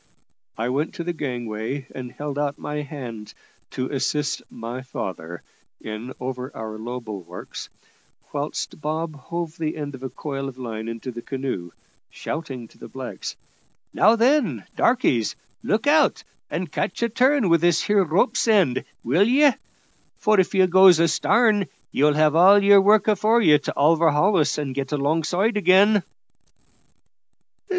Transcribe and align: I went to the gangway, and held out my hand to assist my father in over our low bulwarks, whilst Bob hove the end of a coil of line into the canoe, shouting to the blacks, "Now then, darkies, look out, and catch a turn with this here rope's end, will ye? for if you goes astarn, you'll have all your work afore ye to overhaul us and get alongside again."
I 0.57 0.69
went 0.69 0.95
to 0.95 1.03
the 1.03 1.13
gangway, 1.13 1.85
and 1.93 2.11
held 2.11 2.39
out 2.39 2.57
my 2.57 2.77
hand 2.81 3.35
to 3.69 3.87
assist 3.89 4.41
my 4.49 4.81
father 4.81 5.43
in 5.79 6.13
over 6.19 6.49
our 6.57 6.79
low 6.79 6.99
bulwarks, 6.99 7.69
whilst 8.33 8.81
Bob 8.81 9.13
hove 9.15 9.55
the 9.59 9.77
end 9.77 9.93
of 9.93 10.01
a 10.01 10.09
coil 10.09 10.49
of 10.49 10.57
line 10.57 10.87
into 10.87 11.11
the 11.11 11.21
canoe, 11.21 11.69
shouting 12.09 12.67
to 12.69 12.79
the 12.79 12.87
blacks, 12.87 13.35
"Now 13.93 14.15
then, 14.15 14.65
darkies, 14.75 15.35
look 15.61 15.85
out, 15.85 16.23
and 16.49 16.71
catch 16.71 17.03
a 17.03 17.09
turn 17.09 17.47
with 17.47 17.61
this 17.61 17.83
here 17.83 18.03
rope's 18.03 18.47
end, 18.47 18.83
will 19.03 19.27
ye? 19.27 19.51
for 20.17 20.39
if 20.39 20.55
you 20.55 20.65
goes 20.65 20.97
astarn, 20.99 21.67
you'll 21.91 22.15
have 22.15 22.35
all 22.35 22.63
your 22.63 22.81
work 22.81 23.07
afore 23.07 23.43
ye 23.43 23.55
to 23.59 23.77
overhaul 23.77 24.37
us 24.37 24.57
and 24.57 24.73
get 24.73 24.91
alongside 24.93 25.57
again." 25.57 26.01